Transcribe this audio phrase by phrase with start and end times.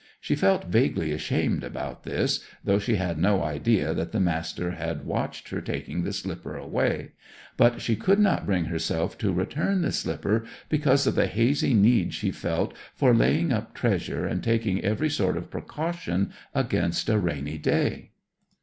[0.19, 5.05] She felt vaguely ashamed about this, though she had no idea that the Master had
[5.05, 7.11] watched her taking the slipper away;
[7.55, 12.15] but she could not bring herself to return the slipper, because of the hazy need
[12.15, 17.59] she felt for laying up treasure and taking every sort of precaution against a rainy
[17.59, 18.09] day.